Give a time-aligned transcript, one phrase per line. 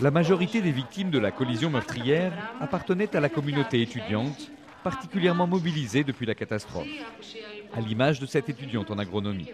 [0.00, 4.50] La majorité des victimes de la collision meurtrière appartenaient à la communauté étudiante,
[4.82, 6.86] particulièrement mobilisée depuis la catastrophe,
[7.74, 9.50] à l'image de cette étudiante en agronomie.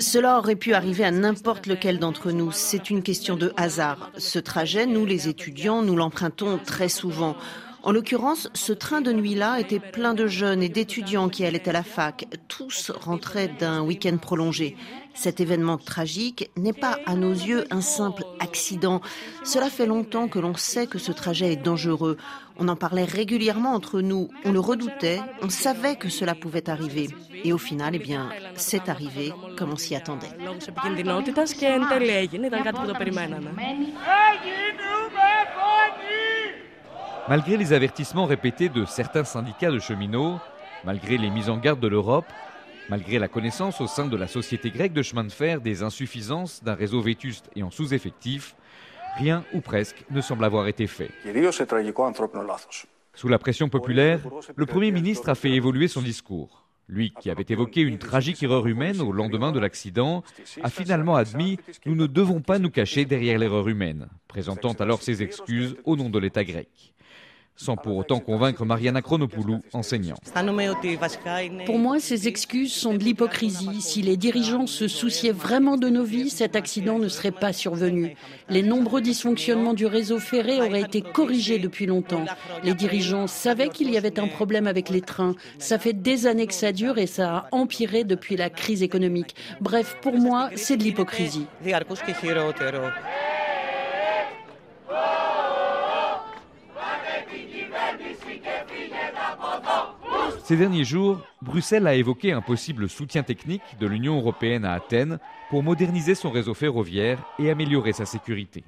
[0.00, 2.50] Cela aurait pu arriver à n'importe lequel d'entre nous.
[2.50, 4.10] C'est une question de hasard.
[4.16, 7.36] Ce trajet, nous les étudiants, nous l'empruntons très souvent.
[7.84, 11.72] En l'occurrence, ce train de nuit-là était plein de jeunes et d'étudiants qui allaient à
[11.72, 12.26] la fac.
[12.46, 14.76] Tous rentraient d'un week-end prolongé.
[15.14, 19.00] Cet événement tragique n'est pas à nos yeux un simple accident.
[19.44, 22.18] Cela fait longtemps que l'on sait que ce trajet est dangereux.
[22.56, 27.08] On en parlait régulièrement entre nous, on le redoutait, on savait que cela pouvait arriver.
[27.44, 30.28] Et au final, eh bien, c'est arrivé comme on s'y attendait.
[37.28, 40.40] Malgré les avertissements répétés de certains syndicats de cheminots,
[40.84, 42.26] malgré les mises en garde de l'Europe,
[42.88, 46.64] malgré la connaissance au sein de la société grecque de chemin de fer des insuffisances
[46.64, 48.56] d'un réseau vétuste et en sous-effectif,
[49.18, 51.10] rien ou presque ne semble avoir été fait.
[53.14, 54.20] Sous la pression populaire,
[54.56, 56.66] le Premier ministre a fait évoluer son discours.
[56.88, 60.24] Lui, qui avait évoqué une tragique erreur humaine au lendemain de l'accident,
[60.62, 65.22] a finalement admis Nous ne devons pas nous cacher derrière l'erreur humaine, présentant alors ses
[65.22, 66.92] excuses au nom de l'État grec
[67.56, 70.16] sans pour autant convaincre Mariana Chronopoulou, enseignant.
[71.66, 73.80] Pour moi, ces excuses sont de l'hypocrisie.
[73.80, 78.16] Si les dirigeants se souciaient vraiment de nos vies, cet accident ne serait pas survenu.
[78.48, 82.24] Les nombreux dysfonctionnements du réseau ferré auraient été corrigés depuis longtemps.
[82.64, 85.34] Les dirigeants savaient qu'il y avait un problème avec les trains.
[85.58, 89.34] Ça fait des années que ça dure et ça a empiré depuis la crise économique.
[89.60, 91.46] Bref, pour moi, c'est de l'hypocrisie.
[100.44, 105.18] Ces derniers jours, Bruxelles a évoqué un possible soutien technique de l'Union européenne à Athènes
[105.50, 108.64] pour moderniser son réseau ferroviaire et améliorer sa sécurité.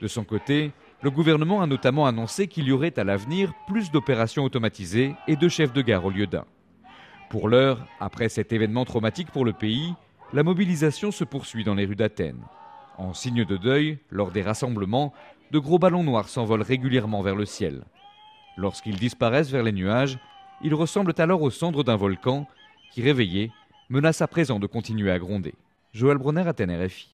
[0.00, 4.44] De son côté, le gouvernement a notamment annoncé qu'il y aurait à l'avenir plus d'opérations
[4.44, 6.44] automatisées et de chefs de gare au lieu d'un.
[7.28, 9.94] Pour l'heure, après cet événement traumatique pour le pays,
[10.32, 12.42] la mobilisation se poursuit dans les rues d'Athènes.
[12.98, 15.12] En signe de deuil, lors des rassemblements,
[15.50, 17.84] de gros ballons noirs s'envolent régulièrement vers le ciel.
[18.56, 20.18] Lorsqu'ils disparaissent vers les nuages,
[20.62, 22.46] ils ressemblent alors aux cendres d'un volcan
[22.90, 23.52] qui, réveillé,
[23.90, 25.54] menace à présent de continuer à gronder.
[25.92, 27.04] Joël Bronner, Athènes RFI.